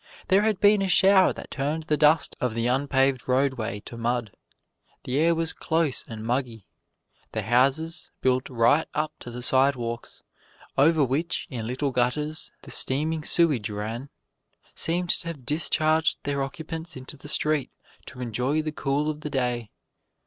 [0.29, 4.31] There had been a shower that turned the dust of the unpaved roadway to mud.
[5.03, 6.65] The air was close and muggy.
[7.33, 10.23] The houses, built right up to the sidewalks,
[10.75, 14.09] over which, in little gutters, the steaming sewage ran,
[14.73, 17.69] seemed to have discharged their occupants into the street
[18.07, 19.69] to enjoy the cool of the day.